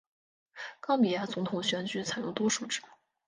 [0.79, 2.81] 冈比亚总统选举采用多数制。